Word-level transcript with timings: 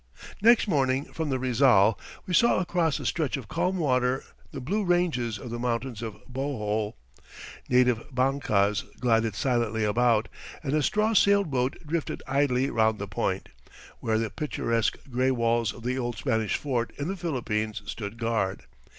Next 0.41 0.67
morning 0.67 1.05
from 1.13 1.29
the 1.29 1.37
Rizal, 1.37 1.99
we 2.25 2.33
saw 2.33 2.57
across 2.57 2.99
a 2.99 3.05
stretch 3.05 3.37
of 3.37 3.47
calm 3.47 3.77
water 3.77 4.23
the 4.51 4.59
blue 4.59 4.83
ranges 4.83 5.37
of 5.37 5.51
the 5.51 5.59
mountains 5.59 6.01
of 6.01 6.17
Bohol. 6.25 6.97
Native 7.69 8.05
bancas 8.11 8.83
glided 8.99 9.35
silently 9.35 9.83
about, 9.83 10.27
and 10.63 10.73
a 10.73 10.81
straw 10.81 11.13
sailed 11.13 11.51
boat 11.51 11.77
drifted 11.85 12.23
idly 12.25 12.71
round 12.71 12.97
the 12.97 13.07
point, 13.07 13.49
where 13.99 14.17
the 14.17 14.31
picturesque 14.31 14.97
gray 15.11 15.29
walls 15.29 15.71
of 15.71 15.83
the 15.83 15.99
oldest 15.99 16.21
Spanish 16.23 16.55
fort 16.55 16.91
in 16.97 17.07
the 17.07 17.15
Philippines 17.15 17.83
stood 17.85 18.17
guard. 18.17 18.63